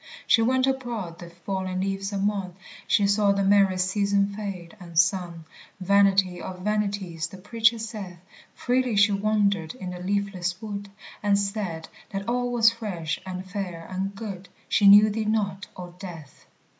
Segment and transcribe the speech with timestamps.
[0.25, 2.55] She went abroad the falling leaves among,
[2.87, 5.45] She saw the merry season fade, and sung
[5.79, 8.17] Vanity of vanities the Preacher saith
[8.55, 10.89] Freely she wandered in the leafless wood,
[11.21, 15.91] And said that all was fresh, and fair, and good She knew thee not, O
[15.99, 16.47] Death.